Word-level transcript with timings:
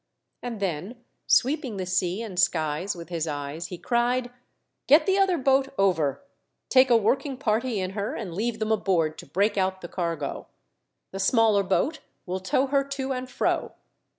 And 0.41 0.59
then, 0.59 1.03
sweeping 1.27 1.77
the 1.77 1.85
sea 1.85 2.23
and 2.23 2.39
skies 2.39 2.95
with 2.95 3.09
his 3.09 3.27
eyes, 3.27 3.67
he 3.67 3.77
cried:" 3.77 4.31
Get 4.87 5.05
the 5.05 5.19
other 5.19 5.37
boat 5.37 5.67
over: 5.77 6.23
take 6.69 6.89
a 6.89 6.97
working 6.97 7.37
party 7.37 7.79
in 7.79 7.91
her 7.91 8.15
and 8.15 8.33
leave 8.33 8.57
them 8.57 8.71
aboard 8.71 9.15
to 9.19 9.27
break 9.27 9.57
out 9.59 9.81
the 9.81 9.87
cargo. 9.87 10.47
The 11.11 11.19
smaller 11.19 11.61
boat 11.61 11.99
will 12.25 12.39
tow 12.39 12.65
her 12.65 12.83
to 12.83 13.13
and 13.13 13.29
fro. 13.29 13.73